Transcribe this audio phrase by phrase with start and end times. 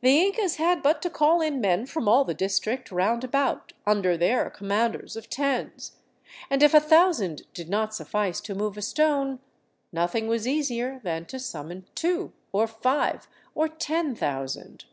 [0.00, 4.48] The Incas had but to call in men from all the district roundabout, under their
[4.48, 5.96] commanders of tens,
[6.48, 9.40] and if a thousand did not suffice to move a stone,
[9.92, 13.26] nothing was easier than to summon two, or five,
[13.56, 14.84] or ten thousand.